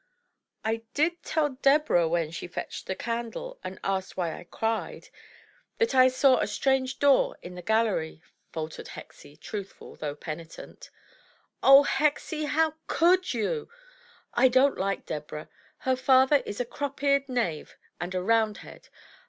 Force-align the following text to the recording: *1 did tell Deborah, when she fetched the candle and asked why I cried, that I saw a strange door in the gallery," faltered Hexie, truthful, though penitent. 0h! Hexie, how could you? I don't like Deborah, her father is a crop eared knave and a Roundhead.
*1 0.65 0.81
did 0.95 1.21
tell 1.21 1.49
Deborah, 1.61 2.07
when 2.07 2.31
she 2.31 2.47
fetched 2.47 2.87
the 2.87 2.95
candle 2.95 3.59
and 3.63 3.79
asked 3.83 4.17
why 4.17 4.35
I 4.35 4.45
cried, 4.45 5.09
that 5.77 5.93
I 5.93 6.07
saw 6.07 6.39
a 6.39 6.47
strange 6.47 6.97
door 6.97 7.37
in 7.43 7.53
the 7.53 7.61
gallery," 7.61 8.23
faltered 8.51 8.87
Hexie, 8.87 9.39
truthful, 9.39 9.95
though 9.95 10.15
penitent. 10.15 10.89
0h! 11.61 11.85
Hexie, 11.85 12.47
how 12.47 12.73
could 12.87 13.35
you? 13.35 13.69
I 14.33 14.47
don't 14.47 14.79
like 14.79 15.05
Deborah, 15.05 15.49
her 15.85 15.95
father 15.95 16.37
is 16.47 16.59
a 16.59 16.65
crop 16.65 17.03
eared 17.03 17.29
knave 17.29 17.77
and 17.99 18.15
a 18.15 18.23
Roundhead. 18.23 18.89